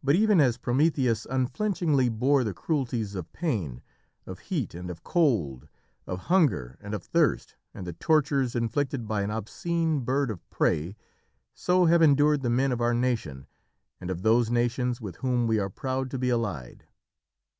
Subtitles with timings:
[0.00, 3.82] But even as Prometheus unflinchingly bore the cruelties of pain,
[4.24, 5.66] of heat and of cold,
[6.06, 10.94] of hunger and of thirst, and the tortures inflicted by an obscene bird of prey,
[11.52, 13.48] so have endured the men of our nation
[14.00, 16.84] and of those nations with whom we are proud to be allied.